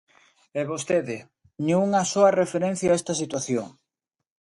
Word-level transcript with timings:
E 0.59 0.61
vostede, 0.71 1.17
nin 1.65 1.77
unha 1.87 2.03
soa 2.11 2.35
referencia 2.41 2.87
a 2.91 2.97
esta 3.01 3.13
situación. 3.21 3.67